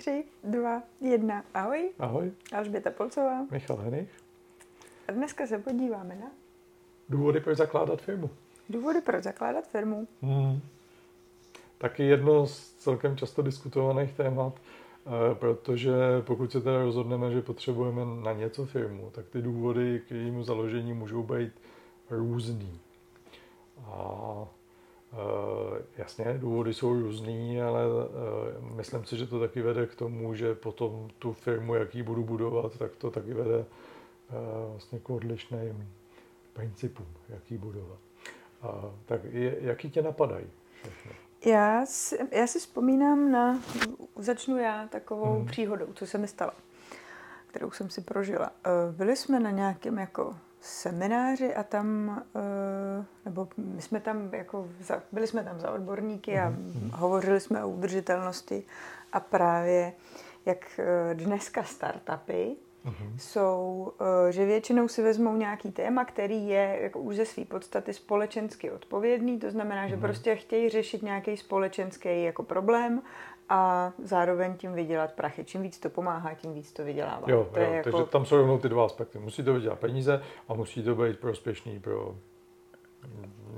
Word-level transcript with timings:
Tři, 0.00 0.24
dva, 0.44 0.82
jedna. 1.00 1.44
Ahoj. 1.54 1.90
Ahoj. 1.98 2.32
Alžběta 2.52 2.90
Polcová. 2.90 3.46
Michal 3.50 3.76
Henich. 3.76 4.10
A 5.08 5.12
dneska 5.12 5.46
se 5.46 5.58
podíváme 5.58 6.16
na 6.16 6.30
důvody, 7.08 7.40
proč 7.40 7.58
zakládat 7.58 8.02
firmu. 8.02 8.30
Důvody, 8.68 9.00
proč 9.00 9.24
zakládat 9.24 9.68
firmu. 9.68 10.08
Hmm. 10.22 10.60
Taky 11.78 12.02
jedno 12.02 12.46
z 12.46 12.72
celkem 12.72 13.16
často 13.16 13.42
diskutovaných 13.42 14.12
témat, 14.12 14.52
eh, 15.06 15.34
protože 15.34 15.92
pokud 16.20 16.52
se 16.52 16.60
teda 16.60 16.82
rozhodneme, 16.82 17.30
že 17.30 17.42
potřebujeme 17.42 18.22
na 18.24 18.32
něco 18.32 18.66
firmu, 18.66 19.10
tak 19.14 19.28
ty 19.28 19.42
důvody 19.42 20.02
k 20.08 20.10
jejímu 20.10 20.42
založení 20.42 20.92
můžou 20.92 21.22
být 21.22 21.52
různý. 22.10 22.80
A 23.84 24.48
Eh, 25.12 25.69
jasně, 26.00 26.38
důvody 26.38 26.74
jsou 26.74 26.92
různý, 26.92 27.62
ale 27.62 27.82
eh, 27.82 28.74
myslím 28.76 29.04
si, 29.04 29.16
že 29.16 29.26
to 29.26 29.40
taky 29.40 29.62
vede 29.62 29.86
k 29.86 29.94
tomu, 29.94 30.34
že 30.34 30.54
potom 30.54 31.08
tu 31.18 31.32
firmu, 31.32 31.74
jaký 31.74 32.02
budu 32.02 32.24
budovat, 32.24 32.78
tak 32.78 32.96
to 32.96 33.10
taky 33.10 33.34
vede 33.34 33.64
eh, 33.64 34.34
vlastně 34.70 34.98
k 34.98 35.10
odlišným 35.10 35.88
principům, 36.52 37.06
jaký 37.28 37.58
budovat. 37.58 37.98
Tak 39.06 39.20
jaký 39.60 39.90
tě 39.90 40.02
napadají 40.02 40.46
všechny? 40.82 41.12
Já 41.46 41.86
si, 41.86 42.18
já 42.30 42.46
si 42.46 42.58
vzpomínám 42.58 43.30
na, 43.30 43.60
začnu 44.16 44.56
já 44.56 44.88
takovou 44.88 45.34
hmm. 45.34 45.46
příhodou, 45.46 45.86
co 45.92 46.06
se 46.06 46.18
mi 46.18 46.28
stalo, 46.28 46.52
kterou 47.46 47.70
jsem 47.70 47.90
si 47.90 48.00
prožila. 48.00 48.50
Byli 48.90 49.16
jsme 49.16 49.40
na 49.40 49.50
nějakém 49.50 49.98
jako 49.98 50.36
semináři 50.60 51.54
a 51.54 51.62
tam, 51.62 52.22
eh, 52.36 53.04
nebo 53.24 53.48
my 53.56 53.82
jsme 53.82 54.00
tam 54.00 54.34
jako, 54.34 54.68
byli 55.12 55.26
jsme 55.26 55.44
tam 55.44 55.60
za 55.60 55.70
odborníky 55.70 56.38
a 56.38 56.50
mm-hmm. 56.50 56.90
hovořili 56.92 57.40
jsme 57.40 57.64
o 57.64 57.68
udržitelnosti 57.68 58.62
a 59.12 59.20
právě 59.20 59.92
jak 60.46 60.78
eh, 60.78 61.14
dneska 61.14 61.62
startupy 61.62 62.56
mm-hmm. 62.86 63.18
jsou, 63.18 63.92
eh, 64.28 64.32
že 64.32 64.44
většinou 64.44 64.88
si 64.88 65.02
vezmou 65.02 65.36
nějaký 65.36 65.72
téma, 65.72 66.04
který 66.04 66.48
je 66.48 66.78
jako 66.82 66.98
už 66.98 67.16
ze 67.16 67.26
své 67.26 67.44
podstaty 67.44 67.92
společensky 67.92 68.70
odpovědný, 68.70 69.38
to 69.38 69.50
znamená, 69.50 69.88
že 69.88 69.96
mm-hmm. 69.96 70.00
prostě 70.00 70.36
chtějí 70.36 70.68
řešit 70.68 71.02
nějaký 71.02 71.36
společenský 71.36 72.22
jako 72.22 72.42
problém 72.42 73.02
a 73.50 73.92
zároveň 74.02 74.56
tím 74.56 74.72
vydělat 74.72 75.12
prachy. 75.12 75.44
Čím 75.44 75.62
víc 75.62 75.78
to 75.78 75.90
pomáhá, 75.90 76.34
tím 76.34 76.54
víc 76.54 76.72
to 76.72 76.84
vydělává. 76.84 77.26
Jo, 77.26 77.48
to 77.54 77.60
jo 77.60 77.72
je 77.72 77.82
takže 77.82 77.98
jako... 77.98 78.10
tam 78.10 78.24
jsou 78.24 78.36
rovnou 78.36 78.58
ty 78.58 78.68
dva 78.68 78.84
aspekty. 78.84 79.18
Musí 79.18 79.44
to 79.44 79.54
vydělat 79.54 79.78
peníze 79.78 80.22
a 80.48 80.54
musí 80.54 80.82
to 80.82 80.94
být 80.94 81.18
prospěšný 81.18 81.80
pro 81.80 82.16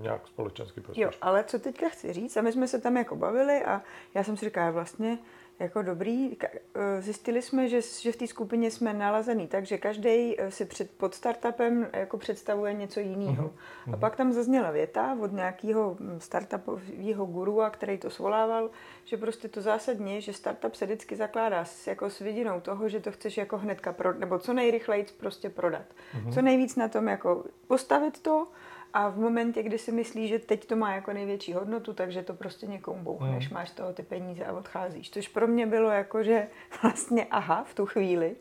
nějak 0.01 0.27
společenský 0.27 0.81
prospěšný. 0.81 1.03
Jo, 1.03 1.11
ale 1.23 1.45
co 1.45 1.59
teďka 1.59 1.89
chci 1.89 2.13
říct, 2.13 2.37
a 2.37 2.43
my 2.43 2.53
jsme 2.53 2.69
se 2.69 2.81
tam 2.81 2.97
jako 2.97 3.17
bavili 3.17 3.65
a 3.65 3.83
já 4.15 4.25
jsem 4.25 4.37
si 4.37 4.45
říkala, 4.45 4.71
vlastně 4.71 5.19
jako 5.59 5.83
dobrý. 5.83 6.37
Eh, 6.45 7.03
zjistili 7.03 7.43
jsme, 7.43 7.69
že, 7.69 7.81
že 8.01 8.13
v 8.13 8.17
té 8.17 8.27
skupině 8.27 8.71
jsme 8.71 8.95
nalazený 8.95 9.47
tak, 9.47 9.67
že 9.67 9.79
každý 9.79 10.41
eh, 10.41 10.51
si 10.51 10.65
před, 10.65 10.91
pod 10.91 11.15
startupem 11.15 11.89
jako 11.93 12.19
představuje 12.19 12.75
něco 12.75 13.01
jiného. 13.01 13.51
Uh-huh. 13.87 13.95
A 13.95 13.97
pak 13.97 14.17
tam 14.17 14.33
zazněla 14.33 14.71
věta 14.71 15.17
od 15.21 15.33
nějakého 15.33 15.97
hm, 16.01 16.21
startupového 16.21 17.27
gurua, 17.27 17.71
který 17.71 17.99
to 17.99 18.11
svolával, 18.11 18.71
že 19.05 19.17
prostě 19.17 19.49
to 19.49 19.61
zásadně, 19.61 20.21
že 20.21 20.33
startup 20.33 20.75
se 20.75 20.87
vždycky 20.87 21.17
zakládá 21.17 21.65
s, 21.65 21.87
jako 21.87 22.11
s 22.11 22.19
vidinou 22.19 22.61
toho, 22.61 22.89
že 22.89 23.01
to 23.01 23.13
chceš 23.13 23.37
jako 23.37 23.59
hnedka 23.59 23.93
pro, 23.93 24.15
nebo 24.15 24.39
co 24.39 24.53
nejrychleji 24.53 25.07
prostě 25.17 25.51
prodat. 25.51 25.85
Uh-huh. 26.15 26.35
Co 26.35 26.43
nejvíc 26.43 26.77
na 26.77 26.89
tom 26.89 27.09
jako 27.09 27.45
postavit 27.67 28.23
to, 28.23 28.47
a 28.95 29.09
v 29.09 29.19
momentě, 29.19 29.63
kdy 29.63 29.79
si 29.79 29.93
myslíš, 29.93 30.29
že 30.29 30.39
teď 30.39 30.67
to 30.67 30.77
má 30.77 30.95
jako 30.95 31.13
největší 31.13 31.53
hodnotu, 31.53 31.93
takže 31.93 32.23
to 32.23 32.35
prostě 32.35 32.67
někomu 32.67 33.03
bouchneš, 33.03 33.49
mm. 33.49 33.55
máš 33.55 33.71
toho 33.71 33.93
ty 33.93 34.03
peníze 34.03 34.45
a 34.45 34.53
odcházíš. 34.53 35.11
Což 35.11 35.29
pro 35.29 35.47
mě 35.47 35.67
bylo 35.67 35.91
jako, 35.91 36.23
že 36.23 36.49
vlastně 36.83 37.27
aha 37.31 37.65
v 37.65 37.75
tu 37.75 37.87
chvíli, 37.87 38.37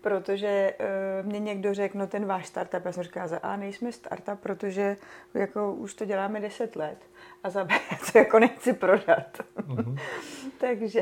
protože 0.00 0.74
uh, 0.80 1.26
mě 1.26 1.38
někdo 1.38 1.74
řekl, 1.74 1.98
no 1.98 2.06
ten 2.06 2.26
váš 2.26 2.46
startup, 2.46 2.84
já 2.84 2.92
jsem 2.92 3.02
říkala, 3.02 3.26
za 3.26 3.38
A 3.38 3.56
nejsme 3.56 3.92
startup, 3.92 4.40
protože 4.40 4.96
jako 5.34 5.72
už 5.72 5.94
to 5.94 6.04
děláme 6.04 6.40
10 6.40 6.76
let 6.76 6.98
a 7.44 7.50
za 7.50 7.64
B 7.64 7.74
to 8.12 8.18
jako 8.18 8.38
nechci 8.38 8.72
prodat. 8.72 9.38
Mm-hmm. 9.56 9.98
takže... 10.58 11.00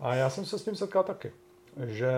a 0.00 0.14
já 0.14 0.30
jsem 0.30 0.44
se 0.44 0.58
s 0.58 0.64
tím 0.64 0.74
setkal 0.76 1.02
taky 1.02 1.32
že 1.86 2.12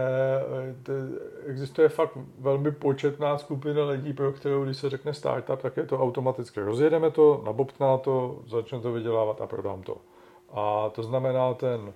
eh, 0.88 1.50
existuje 1.50 1.88
fakt 1.88 2.18
velmi 2.38 2.72
početná 2.72 3.38
skupina 3.38 3.84
lidí, 3.84 4.12
pro 4.12 4.32
kterou, 4.32 4.64
když 4.64 4.76
se 4.76 4.90
řekne 4.90 5.14
startup, 5.14 5.62
tak 5.62 5.76
je 5.76 5.86
to 5.86 6.00
automaticky. 6.00 6.60
Rozjedeme 6.60 7.10
to, 7.10 7.42
nabobtná 7.44 7.98
to, 7.98 8.42
začne 8.46 8.80
to 8.80 8.92
vydělávat 8.92 9.40
a 9.40 9.46
prodám 9.46 9.82
to. 9.82 9.96
A 10.52 10.90
to 10.90 11.02
znamená, 11.02 11.54
ten, 11.54 11.92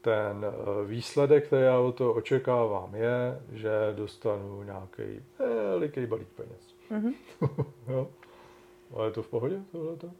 ten 0.00 0.44
eh, 0.44 0.86
výsledek, 0.86 1.46
který 1.46 1.62
já 1.62 1.78
o 1.78 1.92
to 1.92 2.12
očekávám, 2.12 2.94
je, 2.94 3.40
že 3.52 3.70
dostanu 3.94 4.62
nějaký 4.62 5.02
veliký 5.70 6.06
balík 6.06 6.28
peněz. 6.28 6.74
Mm-hmm. 6.90 7.14
jo. 7.88 8.08
Ale 8.94 9.06
je 9.06 9.10
to 9.10 9.22
v 9.22 9.28
pohodě 9.28 9.60
tohleto? 9.72 10.10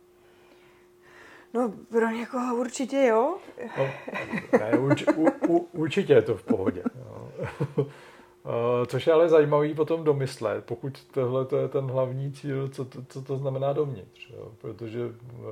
No, 1.54 1.72
pro 1.90 2.10
někoho 2.10 2.56
určitě 2.56 2.96
jo. 2.96 3.36
No, 3.78 3.84
ne, 4.58 4.78
urč, 4.78 5.04
u, 5.16 5.26
u, 5.48 5.68
určitě 5.72 6.12
je 6.12 6.22
to 6.22 6.36
v 6.36 6.42
pohodě. 6.42 6.82
Jo. 6.98 7.86
Eh, 8.44 8.86
což 8.86 9.06
je 9.06 9.12
ale 9.12 9.28
zajímavý 9.28 9.74
potom 9.74 10.04
domyslet, 10.04 10.64
pokud 10.64 11.04
tohle 11.04 11.44
to 11.44 11.56
je 11.56 11.68
ten 11.68 11.84
hlavní 11.84 12.32
cíl, 12.32 12.68
co 12.68 12.84
to, 12.84 12.98
co 13.08 13.22
to 13.22 13.36
znamená 13.36 13.72
dovnitř. 13.72 14.30
Jo? 14.30 14.52
Protože 14.58 15.00
eh, 15.00 15.44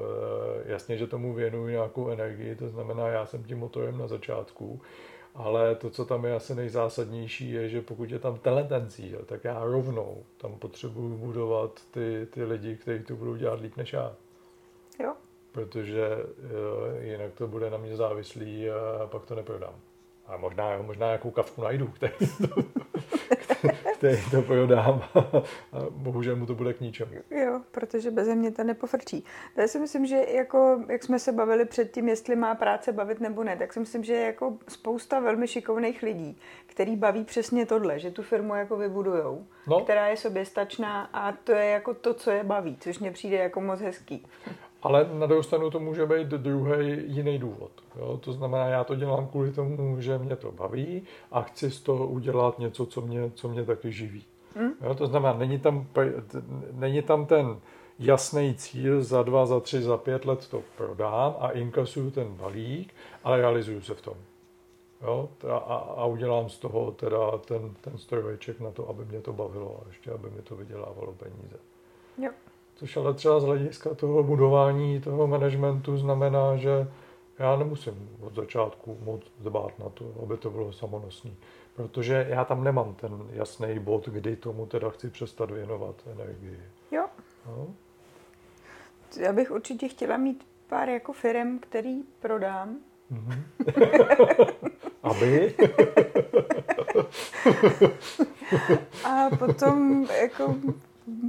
jasně, 0.65 0.97
že 0.97 1.07
tomu 1.07 1.35
věnuju 1.35 1.69
nějakou 1.69 2.09
energii, 2.09 2.57
to 2.57 2.69
znamená, 2.69 3.09
já 3.09 3.27
jsem 3.27 3.45
tím 3.45 3.59
motorem 3.59 3.99
na 3.99 4.07
začátku, 4.07 4.81
ale 5.35 5.75
to, 5.75 5.91
co 5.91 6.05
tam 6.05 6.25
je 6.25 6.35
asi 6.35 6.55
nejzásadnější, 6.55 7.51
je, 7.51 7.69
že 7.69 7.83
pokud 7.83 8.11
je 8.11 8.19
tam 8.19 8.39
tenhle 8.39 8.65
ten 8.65 8.91
cíl, 8.91 9.19
tak 9.27 9.45
já 9.45 9.65
rovnou 9.65 10.23
tam 10.37 10.53
potřebuju 10.59 11.17
budovat 11.17 11.81
ty, 11.91 12.27
ty 12.31 12.45
lidi, 12.45 12.77
kteří 12.77 13.05
to 13.05 13.17
budou 13.17 13.37
dělat 13.37 13.61
líp 13.61 13.77
než 13.77 13.93
já. 13.93 14.13
Protože 15.53 16.09
uh, 16.17 17.05
jinak 17.05 17.33
to 17.35 17.49
bude 17.49 17.71
na 17.71 17.77
mě 17.77 17.97
závislý 17.97 18.71
a 18.71 19.07
pak 19.07 19.27
to 19.27 19.35
neprodám. 19.35 19.75
A 20.27 20.37
možná, 20.37 20.83
možná 20.83 21.07
nějakou 21.07 21.31
kavku 21.31 21.63
najdu, 21.63 21.87
který 21.87 22.13
to, 22.39 22.63
který 23.99 24.31
to 24.31 24.43
prodám 24.43 25.03
a 25.73 25.81
bohužel 25.91 26.37
mu 26.37 26.47
to 26.47 26.55
bude 26.55 26.75
k 26.75 26.81
ničemu. 26.81 27.13
Jo, 27.31 27.61
protože 27.71 28.11
bez 28.11 28.29
mě 28.29 28.51
to 28.51 28.65
nepofrčí. 28.65 29.25
Já 29.57 29.69
si 29.69 29.79
myslím, 29.79 30.07
že 30.07 30.17
jako, 30.17 30.85
jak 30.89 31.03
jsme 31.03 31.19
se 31.19 31.33
bavili 31.33 31.65
předtím, 31.65 32.09
jestli 32.09 32.37
má 32.37 32.55
práce 32.55 32.93
bavit 32.93 33.21
nebo 33.21 33.45
ne, 33.45 33.57
tak 33.57 33.73
si 33.73 33.81
myslím, 33.81 34.05
že 34.05 34.13
je 34.13 34.27
jako 34.27 34.59
spousta 34.69 35.21
velmi 35.21 35.49
šikovných 35.49 36.03
lidí, 36.03 36.39
který 36.67 36.97
baví 36.97 37.25
přesně 37.25 37.67
tohle, 37.67 37.99
že 37.99 38.11
tu 38.11 38.23
firmu 38.23 38.55
jako 38.55 38.77
vybudujou, 38.77 39.47
no. 39.67 39.81
která 39.81 40.07
je 40.07 40.17
soběstačná 40.17 41.11
a 41.13 41.33
to 41.33 41.53
je 41.53 41.67
jako 41.67 41.95
to, 41.95 42.15
co 42.15 42.31
je 42.31 42.45
baví, 42.45 42.77
což 42.81 42.99
mně 42.99 43.11
přijde 43.11 43.37
jako 43.37 43.61
moc 43.61 43.81
hezký. 43.81 44.27
Ale 44.83 45.09
na 45.13 45.27
druhou 45.27 45.43
stranu 45.43 45.71
to 45.71 45.81
může 45.81 46.07
být 46.07 46.27
druhý 46.27 47.03
jiný 47.07 47.39
důvod. 47.39 47.71
Jo? 47.99 48.21
To 48.23 48.33
znamená, 48.33 48.67
já 48.67 48.85
to 48.85 48.95
dělám 48.95 49.27
kvůli 49.27 49.53
tomu, 49.53 50.01
že 50.01 50.19
mě 50.19 50.37
to 50.37 50.53
baví 50.53 51.03
a 51.33 51.43
chci 51.43 51.71
z 51.71 51.81
toho 51.81 52.07
udělat 52.07 52.59
něco, 52.59 52.87
co 52.87 53.01
mě, 53.01 53.31
co 53.35 53.49
mě 53.49 53.65
taky 53.65 53.93
živí. 53.93 54.25
Hmm? 54.57 54.73
Jo? 54.81 54.95
To 54.95 55.07
znamená, 55.07 55.39
není 55.39 55.59
tam, 55.59 55.87
není 56.73 57.03
tam 57.03 57.27
ten 57.27 57.57
jasný 57.99 58.55
cíl, 58.55 59.03
za 59.03 59.23
dva, 59.23 59.47
za 59.47 59.61
tři, 59.61 59.83
za 59.83 59.97
pět 59.97 60.25
let 60.25 60.49
to 60.49 60.63
prodám 60.77 61.37
a 61.41 61.51
inkasuju 61.51 62.11
ten 62.11 62.35
balík, 62.35 62.95
ale 63.25 63.37
realizuju 63.37 63.81
se 63.81 63.95
v 63.95 64.03
tom. 64.03 64.15
Jo? 65.03 65.29
A, 65.49 65.57
a 65.77 66.07
udělám 66.07 66.49
z 66.49 66.59
toho 66.59 66.91
teda 66.91 67.39
ten, 67.39 67.75
ten 67.81 67.99
stroječek 67.99 68.61
na 68.61 68.71
to, 68.71 68.89
aby 68.89 69.05
mě 69.05 69.21
to 69.21 69.33
bavilo 69.33 69.81
a 69.83 69.89
ještě 69.89 70.11
aby 70.11 70.31
mě 70.31 70.43
to 70.43 70.57
vydělávalo 70.57 71.13
peníze. 71.13 71.57
Jo. 72.19 72.31
Což 72.81 72.97
ale 72.97 73.15
třeba 73.15 73.41
z 73.41 73.45
hlediska 73.45 73.95
toho 73.95 74.23
budování 74.23 75.01
toho 75.01 75.27
managementu 75.27 75.97
znamená, 75.97 76.57
že 76.57 76.89
já 77.39 77.57
nemusím 77.57 78.09
od 78.21 78.35
začátku 78.35 78.99
moc 79.05 79.21
dbát 79.39 79.79
na 79.79 79.89
to, 79.89 80.15
aby 80.23 80.37
to 80.37 80.51
bylo 80.51 80.73
samonosný. 80.73 81.37
Protože 81.77 82.27
já 82.29 82.45
tam 82.45 82.65
nemám 82.65 82.95
ten 82.95 83.27
jasný 83.33 83.79
bod, 83.79 84.09
kdy 84.09 84.37
tomu 84.37 84.67
teda 84.67 84.91
chci 84.91 85.11
přestat 85.11 85.51
věnovat 85.51 85.95
energii. 86.13 86.61
Jo. 86.91 87.07
No? 87.47 87.67
Já 89.21 89.33
bych 89.33 89.51
určitě 89.51 89.89
chtěla 89.89 90.17
mít 90.17 90.47
pár 90.69 90.89
jako 90.89 91.13
firm, 91.13 91.59
který 91.59 92.03
prodám. 92.21 92.77
Mm-hmm. 93.13 93.43
Aby? 95.03 95.55
a 99.05 99.37
potom 99.39 100.07
jako 100.21 100.55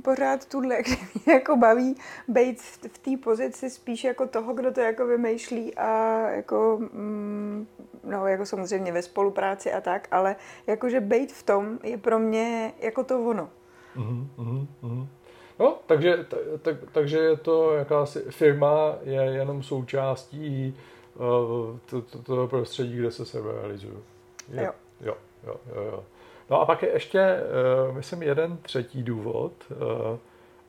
pořád 0.04 0.46
tuhle, 0.46 0.78
kde 0.84 0.96
mě 1.26 1.34
jako 1.34 1.58
baví 1.58 1.96
být 2.28 2.62
v 2.62 2.98
té 2.98 3.12
pozici 3.24 3.70
spíš 3.70 4.04
jako 4.04 4.28
toho, 4.28 4.54
kdo 4.54 4.72
to 4.72 4.80
jako 4.80 5.08
vymýšlí 5.08 5.76
a 5.76 6.20
jako, 6.30 6.80
mm, 6.94 7.68
no 8.04 8.28
jako 8.28 8.46
samozřejmě 8.46 8.92
ve 8.92 9.02
spolupráci 9.02 9.74
a 9.74 9.82
tak, 9.82 10.08
ale 10.12 10.36
jakože 10.68 11.00
být 11.00 11.34
v 11.34 11.44
tom 11.44 11.80
je 11.84 11.98
pro 11.98 12.20
mě 12.20 12.74
jako 12.80 13.04
to 13.04 13.26
ono. 13.26 13.50
Mm-hmm, 13.96 14.28
mm-hmm. 14.38 15.08
No, 15.60 15.80
takže, 15.86 16.26
tak, 16.62 16.76
takže 16.92 17.18
je 17.18 17.38
to 17.38 17.74
jakási 17.74 18.20
firma 18.30 18.96
je 19.04 19.22
jenom 19.22 19.64
součástí 19.64 20.76
to, 21.90 22.06
to, 22.10 22.22
to 22.24 22.48
prostředí, 22.48 22.98
kde 22.98 23.12
se 23.12 23.26
sebe 23.26 23.52
realizuju. 23.52 24.04
Jo. 24.50 24.74
Jo, 25.02 25.18
jo, 25.44 25.56
jo, 25.76 25.82
jo. 25.84 26.04
No 26.52 26.62
a 26.62 26.66
pak 26.66 26.84
je 26.84 26.90
ještě, 26.94 27.38
uh, 27.90 27.96
myslím, 27.96 28.24
jeden 28.24 28.58
třetí 28.58 29.04
důvod, 29.04 29.54
uh, 29.70 30.18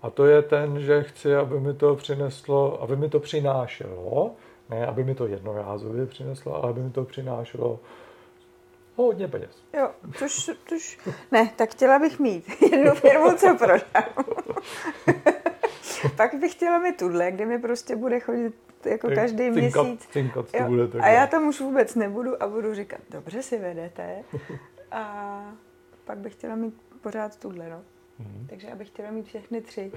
a 0.02 0.11
to 0.11 0.26
je 0.26 0.43
ten, 0.43 0.81
že 0.81 1.02
chci, 1.02 1.37
aby 1.37 1.61
mi 1.61 1.75
to 1.75 1.96
přineslo, 1.96 2.82
aby 2.82 2.96
mi 2.96 3.08
to 3.08 3.20
přinášelo, 3.20 4.34
ne 4.70 4.87
aby 4.87 5.05
mi 5.05 5.14
to 5.14 5.26
jednorázově 5.26 6.06
přineslo, 6.06 6.55
ale 6.55 6.70
aby 6.70 6.82
mi 6.82 6.90
to 6.90 7.05
přinášelo 7.05 7.81
hodně 8.96 9.29
peněz. 9.29 9.62
Jo, 9.79 9.90
což, 10.14 10.50
což, 10.69 10.99
ne, 11.32 11.52
tak 11.56 11.70
chtěla 11.70 11.99
bych 11.99 12.19
mít 12.19 12.62
jednu 12.73 12.90
firmu, 12.90 13.32
co 13.37 13.56
prodám. 13.58 14.25
Pak 16.17 16.34
bych 16.34 16.52
chtěla 16.52 16.79
mít 16.79 16.96
tuhle, 16.96 17.31
kde 17.31 17.46
mi 17.46 17.58
prostě 17.58 17.96
bude 17.96 18.20
chodit 18.20 18.55
jako 18.84 19.08
každý 19.08 19.52
cinkat, 19.52 19.84
měsíc. 19.84 20.08
Cinkat 20.11 20.50
to 20.50 20.56
Jo, 20.56 20.67
bude 20.67 21.00
a 21.00 21.08
já 21.08 21.26
tam 21.26 21.49
už 21.49 21.61
vůbec 21.61 21.94
nebudu 21.94 22.43
a 22.43 22.49
budu 22.49 22.75
říkat, 22.75 23.00
dobře 23.11 23.43
si 23.43 23.58
vedete. 23.58 24.25
A 24.93 25.43
pak 26.04 26.19
bych 26.19 26.32
chtěla 26.32 26.54
mít 26.54 26.75
pořád 27.00 27.38
tuhle, 27.38 27.70
no. 27.70 27.82
Mhm. 28.19 28.46
Takže 28.50 28.72
abych 28.72 28.88
chtěla 28.88 29.10
mít 29.10 29.26
všechny 29.26 29.60
tři. 29.60 29.93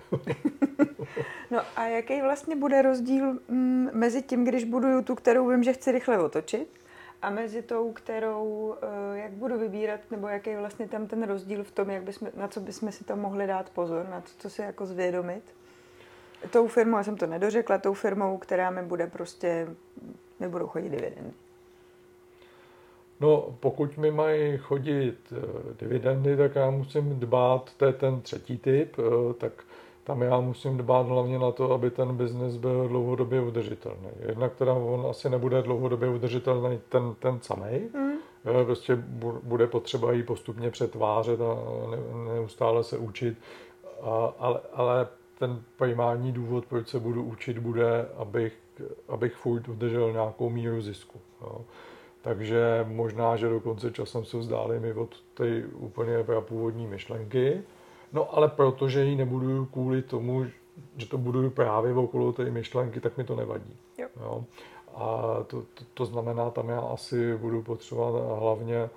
no 1.52 1.62
a 1.76 1.88
jaký 1.88 2.22
vlastně 2.22 2.56
bude 2.56 2.82
rozdíl 2.82 3.40
mm, 3.48 3.90
mezi 3.94 4.22
tím, 4.22 4.46
když 4.46 4.64
buduju 4.64 5.02
tu, 5.02 5.16
kterou 5.16 5.50
vím, 5.50 5.64
že 5.64 5.74
chci 5.74 5.92
rychle 5.92 6.20
otočit, 6.24 6.68
a 7.22 7.30
mezi 7.30 7.62
tou, 7.62 7.94
kterou, 7.94 8.76
eh, 8.82 9.18
jak 9.18 9.32
budu 9.32 9.60
vybírat, 9.60 10.00
nebo 10.12 10.28
jaký 10.28 10.50
je 10.50 10.60
vlastně 10.60 10.88
tam 10.88 11.08
ten 11.08 11.24
rozdíl 11.24 11.64
v 11.64 11.72
tom, 11.72 11.90
jak 11.90 12.04
bychom, 12.04 12.28
na 12.36 12.48
co 12.48 12.60
bychom 12.60 12.92
si 12.92 13.04
tam 13.04 13.20
mohli 13.20 13.48
dát 13.48 13.70
pozor, 13.70 14.08
na 14.10 14.22
co, 14.22 14.34
co 14.38 14.50
si 14.50 14.62
jako 14.62 14.86
zvědomit. 14.86 15.44
Tou 16.52 16.68
firmou, 16.68 16.98
já 16.98 17.04
jsem 17.04 17.18
to 17.18 17.28
nedořekla, 17.28 17.78
tou 17.78 17.94
firmou, 17.94 18.38
která 18.38 18.70
mi 18.70 18.84
bude 18.84 19.08
prostě, 19.08 19.68
mi 20.40 20.48
budou 20.48 20.68
chodit 20.68 20.90
dividendy. 20.90 21.34
No, 23.20 23.56
pokud 23.60 23.98
mi 23.98 24.12
mají 24.12 24.58
chodit 24.58 25.34
eh, 25.38 25.42
dividendy, 25.80 26.38
tak 26.38 26.56
já 26.56 26.70
musím 26.70 27.20
dbát, 27.20 27.72
to 27.78 27.86
je 27.86 27.94
ten 27.94 28.22
třetí 28.22 28.58
typ, 28.58 28.96
eh, 29.00 29.34
tak 29.34 29.52
tam 30.04 30.22
já 30.22 30.40
musím 30.40 30.78
dbát 30.78 31.08
hlavně 31.08 31.40
na 31.40 31.52
to, 31.52 31.72
aby 31.72 31.90
ten 31.92 32.16
biznis 32.18 32.56
byl 32.58 32.88
dlouhodobě 32.88 33.42
udržitelný. 33.42 34.10
Jednak 34.28 34.56
teda 34.56 34.74
on 34.74 35.08
asi 35.10 35.30
nebude 35.30 35.62
dlouhodobě 35.62 36.10
udržitelný 36.10 36.80
ten, 36.90 37.16
ten 37.20 37.40
samý, 37.42 37.80
Mm. 37.94 38.66
prostě 38.66 38.96
bu- 38.96 39.40
bude 39.44 39.68
potřeba 39.68 40.12
ji 40.12 40.24
postupně 40.24 40.72
přetvářet 40.72 41.42
a 41.42 41.56
ne- 41.92 42.34
neustále 42.34 42.84
se 42.84 42.98
učit, 42.98 43.38
a, 44.02 44.34
ale, 44.40 44.60
ale 44.74 45.08
ten 45.40 45.62
primární 45.78 46.32
důvod, 46.32 46.66
proč 46.66 46.88
se 46.88 47.00
budu 47.00 47.24
učit, 47.24 47.58
bude, 47.60 48.06
abych, 48.18 48.54
abych 49.08 49.34
furt 49.36 49.68
udržel 49.70 50.12
nějakou 50.12 50.50
míru 50.50 50.82
zisku. 50.82 51.20
Jo. 51.42 51.62
Takže 52.26 52.86
možná, 52.88 53.36
že 53.36 53.50
dokonce 53.50 53.92
časem 53.92 54.26
se 54.26 54.38
vzdálím 54.38 54.86
i 54.86 54.94
od 54.94 55.22
té 55.34 55.64
úplně 55.74 56.26
původní 56.40 56.88
myšlenky. 56.88 57.62
No 58.14 58.38
ale 58.38 58.50
protože 58.50 59.04
ji 59.04 59.16
nebudu 59.16 59.66
kvůli 59.66 60.02
tomu, 60.02 60.46
že 60.98 61.08
to 61.08 61.18
budu 61.18 61.50
právě 61.50 61.94
okolo 61.94 62.34
té 62.34 62.46
myšlenky, 62.46 63.00
tak 63.00 63.18
mi 63.18 63.24
to 63.24 63.36
nevadí. 63.36 63.78
Jo. 63.98 64.08
Jo. 64.22 64.44
A 64.96 65.38
to, 65.48 65.62
to, 65.62 65.84
to 65.94 66.06
znamená, 66.06 66.50
tam 66.50 66.70
já 66.70 66.80
asi 66.80 67.38
budu 67.38 67.62
potřebovat 67.62 68.40
hlavně 68.40 68.90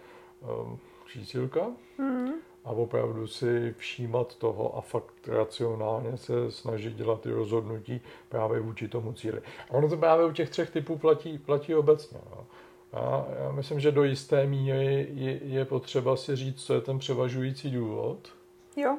um, 0.62 0.78
čísilka 1.06 1.66
Mm. 1.98 2.32
a 2.64 2.70
opravdu 2.70 3.26
si 3.26 3.74
všímat 3.78 4.34
toho 4.34 4.76
a 4.76 4.80
fakt 4.80 5.28
racionálně 5.28 6.16
se 6.16 6.50
snažit 6.50 6.94
dělat 6.94 7.20
ty 7.20 7.30
rozhodnutí 7.30 8.00
právě 8.28 8.60
vůči 8.60 8.88
tomu 8.88 9.12
cíli. 9.12 9.40
A 9.70 9.74
ono 9.74 9.88
to 9.88 9.96
právě 9.96 10.26
u 10.26 10.32
těch 10.32 10.50
třech 10.50 10.70
typů 10.70 10.98
platí, 10.98 11.38
platí 11.38 11.74
obecně. 11.74 12.18
No. 12.30 12.46
A 12.92 13.26
já 13.44 13.52
myslím, 13.52 13.80
že 13.80 13.92
do 13.92 14.04
jisté 14.04 14.46
míry 14.46 15.06
je, 15.14 15.38
je 15.42 15.64
potřeba 15.64 16.16
si 16.16 16.36
říct, 16.36 16.64
co 16.64 16.74
je 16.74 16.80
ten 16.80 16.98
převažující 16.98 17.70
důvod 17.70 18.28
Jo, 18.76 18.98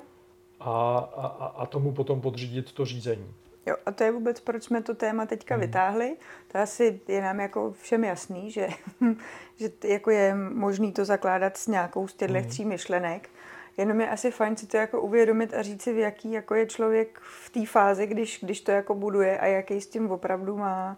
a, 0.59 0.97
a, 1.15 1.27
a- 1.27 1.53
a 1.61 1.65
tomu 1.65 1.91
potom 1.91 2.21
podřídit 2.21 2.71
to 2.73 2.85
řízení. 2.85 3.33
Jo, 3.65 3.75
a 3.85 3.91
to 3.91 4.03
je 4.03 4.11
vůbec, 4.11 4.39
proč 4.39 4.63
jsme 4.63 4.81
to 4.81 4.95
téma 4.95 5.25
teďka 5.25 5.55
Hmm. 5.55 5.61
vytáhli. 5.61 6.17
To 6.51 6.57
asi 6.57 6.99
je 7.07 7.21
nám 7.21 7.39
jako 7.39 7.73
všem 7.81 8.03
jasný, 8.03 8.51
že, 8.51 8.67
že 9.57 9.69
jako 9.83 10.11
je 10.11 10.35
možný 10.35 10.91
to 10.91 11.05
zakládat 11.05 11.57
s 11.57 11.67
nějakou 11.67 12.07
z 12.07 12.13
těchto 12.13 12.37
Hmm. 12.37 12.47
tří 12.49 12.65
myšlenek. 12.65 13.29
Jenom 13.77 14.01
je 14.01 14.09
asi 14.09 14.31
fajn 14.31 14.55
si 14.57 14.67
to 14.67 14.77
jako 14.77 15.01
uvědomit 15.01 15.53
a 15.53 15.61
říct 15.61 15.81
si, 15.81 15.93
v 15.93 15.97
jaký 15.97 16.31
jako 16.31 16.55
je 16.55 16.65
člověk 16.65 17.19
v 17.23 17.49
té 17.49 17.65
fázi, 17.65 18.07
když, 18.07 18.39
když 18.43 18.61
to 18.61 18.71
jako 18.71 18.95
buduje 18.95 19.39
a 19.39 19.45
jaký 19.45 19.81
s 19.81 19.87
tím 19.87 20.11
opravdu 20.11 20.57
má, 20.57 20.97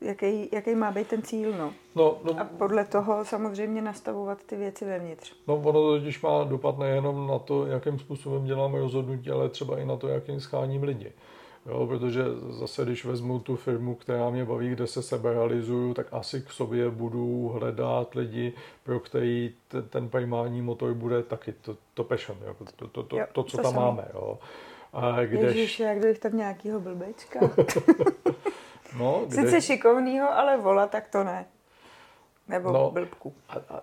jaký, 0.00 0.48
jaký 0.52 0.74
má 0.74 0.90
být 0.90 1.08
ten 1.08 1.22
cíl. 1.22 1.52
No. 1.58 1.72
No, 1.94 2.18
no, 2.24 2.40
A 2.40 2.44
podle 2.44 2.84
toho 2.84 3.24
samozřejmě 3.24 3.82
nastavovat 3.82 4.44
ty 4.44 4.56
věci 4.56 4.84
vevnitř. 4.84 5.34
No 5.48 5.56
ono 5.56 5.72
to 5.72 5.98
totiž 5.98 6.22
má 6.22 6.44
dopad 6.44 6.78
nejenom 6.78 7.26
na 7.26 7.38
to, 7.38 7.66
jakým 7.66 7.98
způsobem 7.98 8.44
děláme 8.44 8.78
rozhodnutí, 8.78 9.30
ale 9.30 9.48
třeba 9.48 9.78
i 9.78 9.84
na 9.84 9.96
to, 9.96 10.08
jakým 10.08 10.40
scháním 10.40 10.82
lidi. 10.82 11.12
Jo, 11.66 11.86
protože 11.86 12.22
zase, 12.50 12.84
když 12.84 13.04
vezmu 13.04 13.38
tu 13.38 13.56
firmu, 13.56 13.94
která 13.94 14.30
mě 14.30 14.44
baví, 14.44 14.70
kde 14.70 14.86
se 14.86 15.02
sebe 15.02 15.32
realizuju, 15.32 15.94
tak 15.94 16.06
asi 16.12 16.40
k 16.42 16.50
sobě 16.50 16.90
budu 16.90 17.48
hledat 17.48 18.14
lidi, 18.14 18.52
pro 18.84 19.00
který 19.00 19.54
ten, 19.68 19.88
ten 19.88 20.08
primární 20.08 20.62
motor 20.62 20.94
bude 20.94 21.22
taky 21.22 21.52
to, 21.52 21.76
to 21.94 22.04
passion, 22.04 22.38
jako 22.46 22.64
to, 22.76 22.88
to, 22.88 23.02
to, 23.02 23.16
Jo, 23.16 23.26
to, 23.32 23.42
co 23.42 23.56
to 23.56 23.62
tam 23.62 23.74
máme. 23.74 24.08
Jo. 24.14 24.38
A 24.92 25.24
když, 25.24 25.40
Ježíš, 25.40 25.80
jak 25.80 25.98
kdybych 25.98 26.18
tam 26.18 26.36
nějakýho 26.36 26.80
blbečka. 26.80 27.40
no, 28.98 29.22
když, 29.26 29.40
Sice 29.40 29.60
šikovnýho, 29.60 30.32
ale 30.32 30.56
vola, 30.58 30.86
tak 30.86 31.08
to 31.08 31.24
ne. 31.24 31.46
Nebo 32.48 32.72
No. 32.72 32.90
blbku. 32.90 33.32
A, 33.48 33.54
a, 33.54 33.82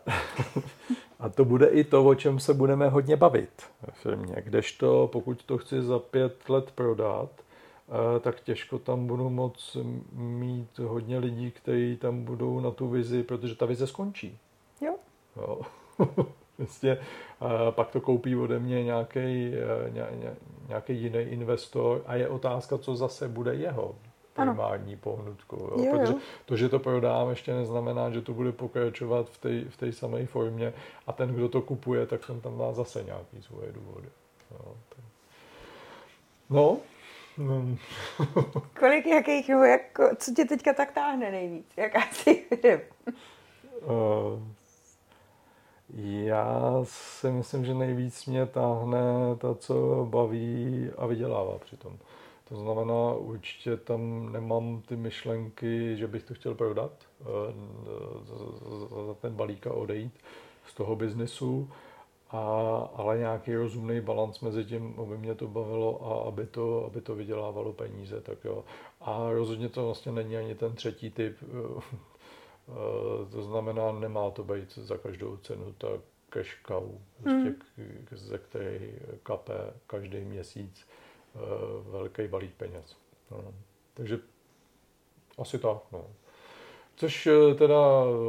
a 1.19 1.29
to 1.29 1.45
bude 1.45 1.67
i 1.67 1.83
to, 1.83 2.05
o 2.05 2.15
čem 2.15 2.39
se 2.39 2.53
budeme 2.53 2.89
hodně 2.89 3.15
bavit 3.15 3.49
firmě. 3.93 4.35
Kdežto, 4.43 5.09
pokud 5.11 5.43
to 5.43 5.57
chci 5.57 5.81
za 5.81 5.99
pět 5.99 6.49
let 6.49 6.71
prodat, 6.71 7.29
eh, 7.37 8.19
tak 8.19 8.39
těžko 8.41 8.79
tam 8.79 9.07
budu 9.07 9.29
moc 9.29 9.77
mít 10.13 10.79
hodně 10.79 11.17
lidí, 11.17 11.51
kteří 11.51 11.97
tam 11.97 12.23
budou 12.23 12.59
na 12.59 12.71
tu 12.71 12.87
vizi, 12.87 13.23
protože 13.23 13.55
ta 13.55 13.65
vize 13.65 13.87
skončí. 13.87 14.37
Jo. 14.81 14.95
Jo. 15.37 15.59
Eh, 16.83 16.97
pak 17.71 17.91
to 17.91 18.01
koupí 18.01 18.35
ode 18.35 18.59
mě 18.59 18.83
nějaký, 18.83 19.51
nějaký 20.67 20.95
jiný 21.01 21.19
investor 21.19 22.01
a 22.05 22.15
je 22.15 22.27
otázka, 22.27 22.77
co 22.77 22.95
zase 22.95 23.27
bude 23.27 23.55
jeho 23.55 23.95
Ano. 24.37 24.51
primární 24.53 24.95
pohnutkou. 24.95 25.57
Jo? 25.57 25.83
Jo, 25.85 25.91
Protože 25.91 26.13
jo. 26.13 26.19
to, 26.45 26.57
že 26.57 26.69
to 26.69 26.79
prodám, 26.79 27.29
ještě 27.29 27.53
neznamená, 27.53 28.09
že 28.09 28.21
to 28.21 28.33
bude 28.33 28.51
pokračovat 28.51 29.29
v 29.29 29.37
té 29.77 29.87
v 29.89 29.91
samé 29.95 30.25
formě 30.25 30.73
a 31.07 31.13
ten, 31.13 31.29
kdo 31.35 31.49
to 31.49 31.61
kupuje, 31.61 32.05
tak 32.07 32.27
ten 32.27 32.41
tam 32.41 32.57
má 32.57 32.73
zase 32.73 33.03
nějaký 33.03 33.41
svoje 33.41 33.71
důvody. 33.71 34.07
Jo? 34.51 34.75
tak- 34.89 35.05
No, 36.49 36.77
mm, 37.37 37.77
Kolik 38.79 39.05
jakých, 39.05 39.49
jako, 39.49 40.09
co 40.19 40.31
tě 40.33 40.45
teďka 40.45 40.73
tak 40.73 40.91
táhne 40.91 41.31
nejvíc? 41.31 41.65
Jaká 41.77 41.99
si? 42.11 42.45
Eh, 42.63 42.81
Já 45.99 46.61
si 46.83 47.31
myslím, 47.31 47.65
že 47.65 47.73
nejvíc 47.73 48.25
mě 48.25 48.45
táhne 48.45 49.35
ta, 49.37 49.55
co 49.55 50.07
baví 50.09 50.89
a 50.97 51.05
vydělává 51.05 51.57
přitom. 51.59 51.97
To 52.49 52.55
znamená, 52.55 53.13
určitě 53.13 53.77
tam 53.77 54.31
nemám 54.31 54.81
ty 54.87 54.95
myšlenky, 54.95 55.97
že 55.97 56.07
bych 56.07 56.23
to 56.23 56.33
chtěl 56.33 56.55
prodat, 56.55 56.91
eh, 57.21 57.25
za- 58.25 59.05
za- 59.05 59.13
ten 59.21 59.33
balík 59.35 59.67
a 59.67 59.73
odejít 59.73 60.13
z 60.67 60.73
toho 60.73 60.95
biznesu, 60.95 61.69
a, 62.31 62.39
ale 62.95 63.17
nějaký 63.17 63.55
rozumný 63.55 64.01
balans 64.01 64.39
mezi 64.39 64.65
tím, 64.65 64.95
aby 65.01 65.17
mě 65.17 65.35
to 65.35 65.47
bavilo 65.47 66.05
a 66.11 66.27
aby 66.27 66.45
to, 66.45 66.85
aby 66.85 67.01
to 67.01 67.15
vydělávalo 67.15 67.73
peníze, 67.73 68.21
tak 68.21 68.37
jo. 68.45 68.63
A 69.01 69.29
rozhodně 69.31 69.69
to 69.69 69.85
vlastně 69.85 70.11
není 70.11 70.37
ani 70.37 70.55
ten 70.55 70.73
třetí 70.75 71.11
typ, 71.11 71.37
eh, 71.43 71.81
Eh, 72.69 73.31
To 73.31 73.43
znamená, 73.43 73.91
nemá 73.91 74.29
to 74.31 74.43
být 74.43 74.75
za 74.77 74.97
každou 74.97 75.37
cenu 75.37 75.73
ta 75.77 75.87
cash 76.29 76.61
cow, 76.67 76.83
prostě, 77.23 77.55
k- 78.09 78.13
ze 78.17 78.37
které 78.37 78.79
kape 79.23 79.53
každý 79.87 80.17
měsíc. 80.25 80.87
eh, 80.89 81.06
velký 81.91 82.27
balík 82.27 82.53
peněz. 82.53 82.97
No. 83.31 83.53
Takže 83.93 84.19
asi 85.37 85.59
tak. 85.59 85.77
No. 85.91 86.05
Což 86.97 87.27
eh, 87.27 87.55
teda, 87.55 87.79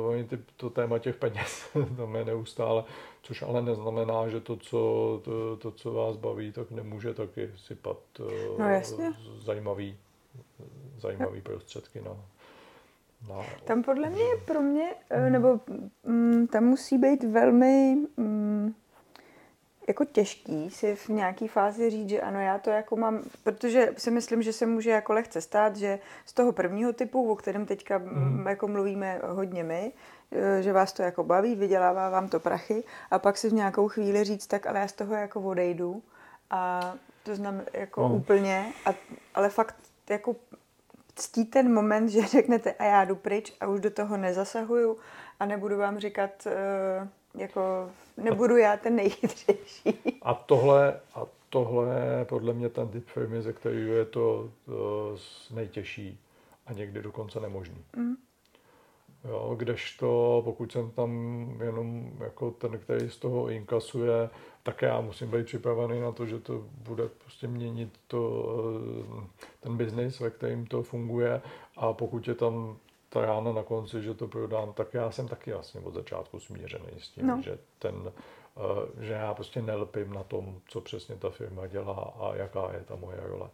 oni 0.08 0.24
ty, 0.24 0.38
to 0.56 0.70
téma 0.70 0.98
těch 0.98 1.16
peněz, 1.16 1.70
tam 1.96 2.16
je 2.16 2.24
neustále, 2.24 2.84
což 3.22 3.42
ale 3.42 3.62
neznamená, 3.62 4.28
že 4.28 4.40
to, 4.40 4.56
co, 4.56 5.20
to, 5.24 5.56
to, 5.56 5.70
co 5.70 5.92
vás 5.92 6.16
baví, 6.16 6.52
tak 6.52 6.70
nemůže 6.70 7.14
taky 7.14 7.50
sypat 7.56 7.98
eh, 8.20 8.58
No 8.58 8.68
jasně. 8.68 9.12
zajímavý, 9.36 9.98
zajímavý 10.98 11.40
prostředky 11.40 12.00
na, 12.00 12.16
na 13.28 13.44
Tam 13.64 13.82
podle 13.82 14.10
mě 14.10 14.22
je 14.22 14.36
pro 14.36 14.60
mě, 14.60 14.94
eh, 15.10 15.30
nebo 15.30 15.60
mm, 16.04 16.46
tam 16.46 16.64
musí 16.64 16.98
být 16.98 17.24
velmi, 17.24 17.96
mm, 18.16 18.74
jako 19.88 20.04
těžký 20.04 20.70
si 20.70 20.94
v 20.94 21.08
nějaký 21.08 21.48
fázi 21.48 21.90
říct, 21.90 22.08
že 22.08 22.20
ano, 22.20 22.40
já 22.40 22.58
to 22.58 22.70
jako 22.70 22.96
mám, 22.96 23.22
protože 23.44 23.94
si 23.96 24.10
myslím, 24.10 24.42
že 24.42 24.52
se 24.52 24.66
může 24.66 24.90
jako 24.90 25.12
lehce 25.12 25.40
stát, 25.40 25.76
že 25.76 25.98
z 26.26 26.32
toho 26.32 26.52
prvního 26.52 26.92
typu, 26.92 27.30
o 27.30 27.36
kterém 27.36 27.66
teďka 27.66 27.98
mm. 27.98 28.46
jako 28.48 28.68
mluvíme 28.68 29.20
hodně 29.24 29.64
my, 29.64 29.92
eh, 30.32 30.62
že 30.62 30.72
vás 30.72 30.92
to 30.92 31.02
jako 31.02 31.24
baví, 31.24 31.54
vydělává 31.54 32.10
vám 32.10 32.28
to 32.28 32.40
prachy 32.40 32.84
a 33.10 33.18
pak 33.18 33.36
si 33.36 33.50
v 33.50 33.52
nějakou 33.52 33.88
chvíli 33.88 34.24
říct, 34.24 34.46
tak 34.46 34.66
ale 34.66 34.80
já 34.80 34.88
z 34.88 34.92
toho 34.92 35.14
jako 35.14 35.40
odejdu 35.40 36.02
a 36.50 36.94
to 37.22 37.34
znamená 37.34 37.64
jako 37.72 38.08
mm. 38.08 38.14
úplně, 38.14 38.72
a, 38.86 38.94
ale 39.34 39.48
fakt 39.48 39.76
jako 40.10 40.36
ctí 41.14 41.44
ten 41.44 41.74
moment, 41.74 42.08
že 42.08 42.22
řeknete 42.26 42.72
a 42.72 42.84
já 42.84 43.04
jdu 43.04 43.16
pryč 43.16 43.52
a 43.60 43.66
už 43.66 43.80
do 43.80 43.90
toho 43.90 44.16
nezasahuju 44.16 44.96
a 45.40 45.46
nebudu 45.46 45.78
vám 45.78 45.98
říkat, 45.98 46.30
uh, 46.46 47.08
jako 47.40 47.90
nebudu 48.22 48.56
já 48.56 48.76
ten 48.76 48.96
nejchytřejší. 48.96 50.18
A 50.22 50.34
tohle, 50.34 51.00
a 51.14 51.26
tohle 51.48 52.16
je 52.18 52.24
podle 52.24 52.54
mě 52.54 52.68
ten 52.68 52.88
typ 52.88 53.06
firmy, 53.06 53.42
ze 53.42 53.52
kterého 53.52 53.94
je 53.94 54.04
to, 54.04 54.50
to 54.66 55.16
nejtěžší 55.54 56.20
a 56.66 56.72
někdy 56.72 57.02
dokonce 57.02 57.40
nemožný. 57.40 57.84
Mm. 57.96 58.14
Jo, 59.24 59.54
kdežto 59.58 60.42
pokud 60.44 60.72
jsem 60.72 60.90
tam 60.90 61.10
jenom 61.64 62.10
jako 62.20 62.50
ten, 62.50 62.78
který 62.78 63.10
z 63.10 63.16
toho 63.16 63.50
inkasuje, 63.50 64.30
tak 64.62 64.82
já 64.82 65.00
musím 65.00 65.30
být 65.30 65.46
připravený 65.46 66.00
na 66.00 66.12
to, 66.12 66.26
že 66.26 66.38
to 66.38 66.64
bude 66.72 67.08
prostě 67.08 67.48
měnit 67.48 68.00
to, 68.06 68.46
ten 69.60 69.76
biznis, 69.76 70.20
ve 70.20 70.30
kterým 70.30 70.66
to 70.66 70.82
funguje 70.82 71.42
a 71.76 71.92
pokud 71.92 72.28
je 72.28 72.34
tam 72.34 72.76
ta 73.08 73.20
rána 73.20 73.52
na 73.52 73.62
konci, 73.62 74.02
že 74.02 74.14
to 74.14 74.28
prodám, 74.28 74.72
tak 74.72 74.94
já 74.94 75.10
jsem 75.10 75.28
taky 75.28 75.50
jasně 75.50 75.80
od 75.80 75.94
začátku 75.94 76.40
smířený 76.40 76.88
s 76.98 77.08
tím, 77.08 77.26
no. 77.26 77.42
že 77.44 77.58
ten, 77.78 78.12
eh, 78.56 79.04
že 79.04 79.12
já 79.12 79.34
prostě 79.34 79.62
nelpím 79.62 80.12
na 80.12 80.22
tom, 80.22 80.60
co 80.68 80.80
přesně 80.80 81.16
ta 81.16 81.30
firma 81.30 81.66
dělá 81.66 82.14
a 82.20 82.34
jaká 82.34 82.72
je 82.72 82.84
ta 82.84 82.96
moje 82.96 83.20
role. 83.22 83.50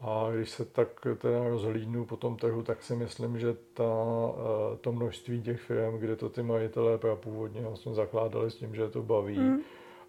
A 0.00 0.30
když 0.34 0.50
se 0.50 0.64
tak 0.64 0.88
teda 1.18 1.48
rozhlídnu 1.48 2.04
po 2.04 2.16
tom 2.16 2.36
trhu, 2.36 2.62
tak 2.62 2.82
si 2.82 2.96
myslím, 2.96 3.38
že 3.38 3.54
ta, 3.74 3.84
eh, 3.84 4.76
to 4.76 4.92
množství 4.92 5.42
těch 5.42 5.60
firm, 5.60 5.98
kde 5.98 6.16
to 6.16 6.28
ty 6.28 6.42
majitelé 6.42 6.98
původně 7.14 7.60
vlastně 7.60 7.94
zakládali 7.94 8.50
s 8.50 8.56
tím, 8.56 8.74
že 8.74 8.88
to 8.88 9.02
baví 9.02 9.38
mm. 9.38 9.60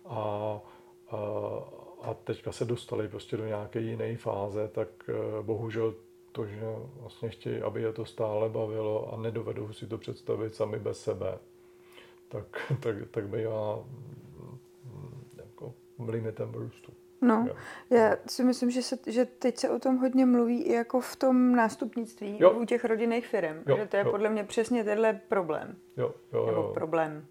a, 0.06 0.16
a, 1.10 1.18
a 2.02 2.14
teďka 2.14 2.52
se 2.52 2.66
dostali 2.66 3.08
prostě 3.08 3.38
do 3.38 3.46
nějaké 3.46 3.80
jiné 3.80 4.18
fáze, 4.18 4.68
tak 4.68 4.88
eh, 5.10 5.14
bohužel 5.42 5.94
to, 6.36 6.46
že 6.46 6.60
vlastně 7.00 7.30
chtějí, 7.30 7.62
aby 7.62 7.82
je 7.82 7.94
to 7.94 8.06
stále 8.06 8.50
bavilo 8.50 9.14
a 9.14 9.18
nedovedou 9.18 9.74
si 9.74 9.88
to 9.88 9.98
představit 9.98 10.56
sami 10.56 10.80
bez 10.80 11.04
sebe, 11.04 11.38
tak, 12.28 12.46
tak, 12.80 12.96
tak 13.12 13.28
bývá 13.28 13.76
mm, 13.76 14.58
jako 15.38 15.74
limitem 16.08 16.52
růstu. 16.54 16.92
No, 17.22 17.48
já 17.90 18.18
si 18.28 18.44
myslím, 18.44 18.72
že, 18.72 18.82
se, 18.82 18.98
že 19.08 19.26
teď 19.26 19.58
se 19.58 19.70
o 19.70 19.80
tom 19.80 19.98
hodně 19.98 20.26
mluví 20.26 20.62
i 20.62 20.74
jako 20.74 21.02
v 21.02 21.16
tom 21.16 21.56
nástupnictví 21.56 22.38
jo. 22.40 22.52
u 22.52 22.66
těch 22.66 22.86
rodinných 22.86 23.28
firm. 23.28 23.64
Jo, 23.68 23.78
že 23.78 23.86
to 23.86 23.98
je 23.98 24.04
jo. 24.06 24.12
podle 24.12 24.30
mě 24.30 24.44
přesně 24.44 24.84
tenhle 24.84 25.22
problém. 25.28 25.76
Jo, 25.98 26.14
jo, 26.34 26.46
Nebo 26.46 26.62
jo. 26.62 26.72
problém. 26.74 27.26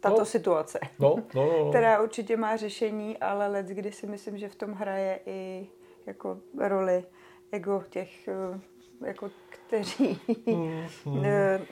Tato 0.00 0.18
no. 0.18 0.24
situace. 0.24 0.78
No, 0.98 1.16
no, 1.34 1.44
no, 1.46 1.64
no. 1.64 1.70
Která 1.70 2.02
určitě 2.02 2.36
má 2.36 2.56
řešení, 2.56 3.18
ale 3.18 3.46
let, 3.46 3.66
kdy 3.66 3.92
si 3.92 4.06
myslím, 4.06 4.38
že 4.38 4.48
v 4.48 4.54
tom 4.54 4.72
hraje 4.72 5.20
i 5.26 5.68
jako 6.06 6.38
roli 6.58 7.04
ego 7.52 7.82
těch, 7.90 8.28
eh, 8.28 8.60
jako 9.06 9.30
kteří... 9.48 10.20
Mm, 10.46 10.86
mm. 11.04 11.24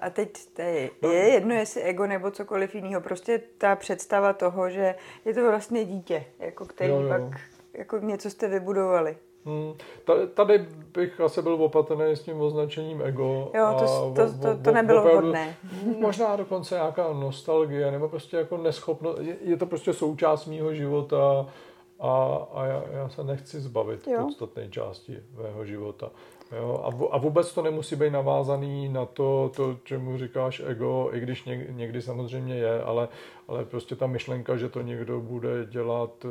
A 0.00 0.10
teď 0.10 0.30
to 0.52 0.62
je, 0.62 0.90
no. 1.02 1.10
je 1.10 1.28
jedno, 1.28 1.54
jestli 1.54 1.82
ego 1.82 2.06
nebo 2.06 2.30
cokoliv 2.30 2.74
jiného. 2.74 3.00
Prostě 3.00 3.42
ta 3.58 3.76
představa 3.76 4.32
toho, 4.32 4.70
že 4.70 4.94
je 5.24 5.34
to 5.34 5.50
vlastně 5.50 5.84
dítě, 5.84 6.24
jako 6.38 6.64
který 6.64 6.90
jo, 6.90 7.00
jo. 7.00 7.08
pak 7.08 7.40
jako 7.72 7.98
něco 7.98 8.30
jste 8.30 8.48
vybudovali. 8.48 9.16
Hmm. 9.44 9.74
Tady 10.34 10.66
bych 10.94 11.20
asi 11.20 11.42
byl 11.42 11.54
opatrný 11.54 12.16
s 12.16 12.22
tím 12.22 12.40
označením 12.40 13.02
ego. 13.02 13.50
Jo, 13.54 13.76
to, 13.78 14.14
to, 14.16 14.38
to, 14.38 14.62
to 14.62 14.72
nebylo 14.72 15.00
opravdu, 15.00 15.20
vhodné. 15.20 15.56
Možná 15.98 16.36
dokonce 16.36 16.74
nějaká 16.74 17.12
nostalgie, 17.12 17.90
nebo 17.90 18.08
prostě 18.08 18.36
jako 18.36 18.56
neschopnost. 18.56 19.18
Je, 19.20 19.36
je 19.40 19.56
to 19.56 19.66
prostě 19.66 19.92
součást 19.92 20.46
mýho 20.46 20.74
života 20.74 21.46
a, 22.00 22.36
a 22.52 22.66
já, 22.66 22.84
já 22.90 23.08
se 23.08 23.24
nechci 23.24 23.60
zbavit 23.60 24.06
jo. 24.06 24.22
podstatné 24.22 24.68
části 24.68 25.22
mého 25.42 25.66
života. 25.66 26.10
Jo? 26.52 26.80
A, 26.84 27.14
a 27.14 27.18
vůbec 27.18 27.54
to 27.54 27.62
nemusí 27.62 27.96
být 27.96 28.10
navázaný 28.10 28.88
na 28.88 29.06
to, 29.06 29.52
to, 29.56 29.78
čemu 29.84 30.18
říkáš 30.18 30.62
ego, 30.66 31.10
i 31.12 31.20
když 31.20 31.44
něk, 31.44 31.70
někdy 31.70 32.02
samozřejmě 32.02 32.54
je, 32.54 32.82
ale, 32.82 33.08
ale 33.48 33.64
prostě 33.64 33.96
ta 33.96 34.06
myšlenka, 34.06 34.56
že 34.56 34.68
to 34.68 34.82
někdo 34.82 35.20
bude 35.20 35.66
dělat 35.66 36.24
uh, 36.24 36.30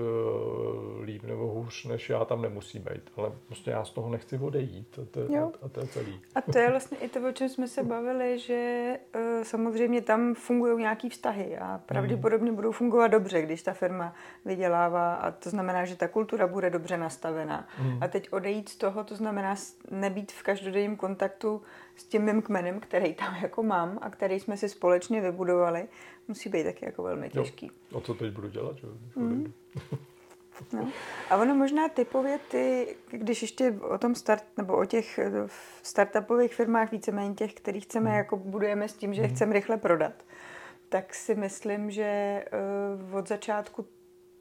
líp 1.03 1.24
nebo 1.24 1.48
hůř, 1.48 1.86
než 1.86 2.10
já, 2.10 2.25
tam 2.25 2.41
nemusí 2.41 2.79
být. 2.79 3.12
Ale 3.17 3.32
prostě 3.48 3.72
já 3.72 3.86
z 3.86 3.89
toho 3.89 4.10
nechci 4.10 4.38
odejít 4.38 5.00
a 5.01 5.05
to, 5.12 5.22
a, 5.22 5.51
a 5.65 5.70
to 5.70 5.79
je 5.79 5.88
celý. 5.88 6.20
A 6.36 6.41
to 6.41 6.58
je 6.58 6.70
vlastně 6.70 6.98
i 6.98 7.10
to, 7.10 7.29
o 7.29 7.32
čem 7.32 7.50
jsme 7.50 7.67
se 7.67 7.84
bavili, 7.84 8.39
že 8.39 8.91
uh, 9.15 9.43
samozřejmě 9.43 10.01
tam 10.01 10.34
fungují 10.36 10.79
nějaký 10.79 11.10
vztahy 11.10 11.58
a 11.58 11.82
pravděpodobně 11.86 12.48
hmm. 12.48 12.55
budou 12.55 12.72
fungovat 12.72 13.08
dobře, 13.08 13.41
když 13.41 13.63
ta 13.63 13.74
firma 13.74 14.13
vydělává 14.46 15.13
a 15.13 15.32
to 15.32 15.50
znamená, 15.50 15.86
že 15.86 15.96
ta 15.96 16.08
kultura 16.08 16.48
bude 16.48 16.70
dobře 16.70 16.98
nastavená. 16.98 17.67
Hmm. 17.77 18.03
A 18.03 18.08
teď 18.08 18.34
odejít 18.34 18.70
z 18.70 18.75
toho, 18.75 19.03
to 19.03 19.15
znamená 19.15 19.55
nebýt 20.03 20.31
v 20.31 20.43
každodenním 20.43 20.95
kontaktu 20.95 21.62
s 21.95 22.03
tím 22.03 22.22
mým 22.22 22.41
kmenem, 22.41 22.79
který 22.79 23.13
tam 23.13 23.36
jako 23.41 23.63
mám 23.63 24.00
a 24.01 24.10
který 24.10 24.39
jsme 24.39 24.57
si 24.57 24.69
společně 24.69 25.22
vybudovali, 25.22 25.88
musí 26.27 26.50
být 26.50 26.63
taky 26.63 26.86
jako 26.86 27.03
velmi 27.03 27.29
těžký. 27.29 27.72
Jo. 27.91 27.98
A 27.98 28.01
co 28.01 28.13
teď 28.13 28.33
budu 28.33 28.50
dělat? 28.50 28.77
Že? 28.77 28.88
Mm. 29.15 29.53
no. 30.74 30.91
A 31.29 31.38
ono 31.38 31.55
možná 31.55 31.89
typově 31.89 32.39
ty, 32.51 32.95
když 33.12 33.41
ještě 33.41 33.72
o 33.72 33.98
tom 33.98 34.15
start, 34.15 34.43
nebo 34.57 34.77
o 34.77 34.86
těch 34.86 35.19
eh, 35.19 35.31
startupových 35.83 36.55
firmách, 36.55 36.91
víceméně 36.91 37.33
těch, 37.36 37.53
kterých 37.53 37.83
chceme, 37.83 38.10
mm. 38.10 38.15
jako 38.15 38.38
budujeme 38.38 38.88
s 38.88 38.93
tím, 38.93 39.13
že 39.13 39.22
mm. 39.22 39.29
chceme 39.29 39.53
rychle 39.53 39.77
prodat, 39.77 40.13
tak 40.89 41.13
si 41.13 41.36
myslím, 41.36 41.91
že 41.91 42.43
uh, 43.10 43.15
od 43.15 43.27
začátku 43.27 43.86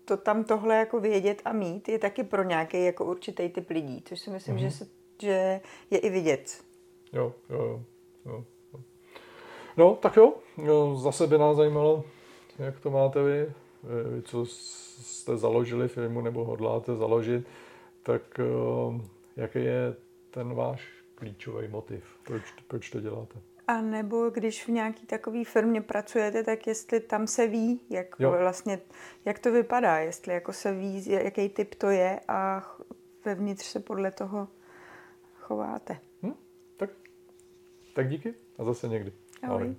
to 0.05 0.17
tam 0.17 0.45
tohle 0.45 0.77
jako 0.77 1.01
vědět 1.01 1.43
a 1.45 1.53
mít 1.53 1.89
je 1.89 1.99
taky 1.99 2.25
pro 2.25 2.43
nějaký 2.43 2.85
jako 2.85 3.05
určitý 3.05 3.49
typ 3.49 3.71
lidí, 3.71 4.03
což 4.05 4.21
si 4.21 4.31
myslím, 4.31 4.55
mm. 4.55 4.61
že, 4.61 4.71
se, 4.71 4.87
že 5.23 5.61
je 5.91 5.99
i 5.99 6.11
vidět. 6.11 6.65
Jo, 7.13 7.33
jo, 7.51 7.59
jo. 7.65 7.83
jo. 8.27 8.45
No, 9.77 9.97
tak 9.97 10.17
jo, 10.17 10.35
zase 10.97 11.27
by 11.27 11.39
nás 11.39 11.57
zajímalo, 11.57 12.05
jak 12.59 12.81
to 12.81 12.91
máte 12.91 13.23
vy, 13.23 13.53
vy 14.11 14.23
co 14.23 14.47
jste 14.47 15.37
založili 15.37 15.89
firmu 15.89 16.21
nebo 16.21 16.45
hodláte 16.45 16.97
založit, 16.97 17.47
tak 18.03 18.23
jaký 19.37 19.59
je 19.59 19.95
ten 20.31 20.55
váš 20.55 20.89
klíčový 21.15 21.69
motiv, 21.69 22.05
proč, 22.27 22.43
proč 22.69 22.91
to 22.91 23.01
děláte? 23.01 23.39
A 23.69 23.81
nebo 23.81 24.31
když 24.31 24.65
v 24.65 24.69
nějaký 24.69 25.07
takový 25.07 25.45
firmě 25.45 25.81
pracujete, 25.81 26.45
tak 26.45 26.67
jestli 26.67 27.01
tam 27.01 27.27
se 27.27 27.47
ví, 27.47 27.81
jak 27.91 28.07
jo. 28.19 28.31
vlastně, 28.31 28.81
jak 29.25 29.39
to 29.39 29.53
vypadá, 29.53 29.99
jestli 29.99 30.35
jako 30.35 30.53
se 30.53 30.73
ví, 30.73 31.11
jaký 31.11 31.49
typ 31.49 31.75
to 31.75 31.91
je 31.91 32.21
a 32.29 32.63
vevnitř 33.25 33.65
se 33.65 33.81
podle 33.81 34.11
toho 34.11 34.49
chováte. 35.43 36.01
Hm? 36.23 36.35
Tak, 36.77 36.91
tak 37.95 38.09
díky 38.09 38.35
a 38.59 38.65
zase 38.65 38.89
někdy. 38.89 39.13
Ahoj. 39.43 39.63
Ahoj. 39.63 39.77